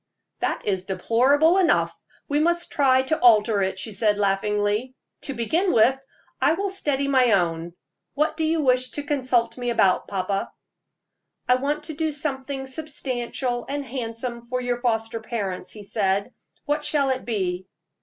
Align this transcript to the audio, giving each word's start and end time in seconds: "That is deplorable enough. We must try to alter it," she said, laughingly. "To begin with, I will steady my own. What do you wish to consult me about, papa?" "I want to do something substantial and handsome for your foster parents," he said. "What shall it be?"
"That 0.39 0.65
is 0.65 0.85
deplorable 0.85 1.59
enough. 1.59 1.95
We 2.27 2.39
must 2.39 2.71
try 2.71 3.03
to 3.03 3.19
alter 3.19 3.61
it," 3.61 3.77
she 3.77 3.91
said, 3.91 4.17
laughingly. 4.17 4.95
"To 5.25 5.35
begin 5.35 5.73
with, 5.73 5.95
I 6.41 6.53
will 6.53 6.71
steady 6.71 7.07
my 7.07 7.33
own. 7.33 7.75
What 8.15 8.35
do 8.35 8.43
you 8.43 8.61
wish 8.63 8.89
to 8.93 9.03
consult 9.03 9.55
me 9.59 9.69
about, 9.69 10.07
papa?" 10.07 10.51
"I 11.47 11.53
want 11.57 11.83
to 11.83 11.93
do 11.93 12.11
something 12.11 12.65
substantial 12.65 13.63
and 13.69 13.85
handsome 13.85 14.47
for 14.47 14.59
your 14.59 14.81
foster 14.81 15.19
parents," 15.19 15.69
he 15.69 15.83
said. 15.83 16.33
"What 16.65 16.83
shall 16.83 17.11
it 17.11 17.23
be?" 17.23 17.67